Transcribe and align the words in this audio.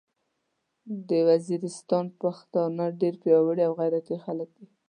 د 1.07 1.09
ویزیریستان 1.27 2.05
پختانه 2.19 2.85
ډیر 3.01 3.13
پیاوړي 3.23 3.63
او 3.67 3.73
غیرتي 3.81 4.15
خلک 4.25 4.49
دې 4.57 4.65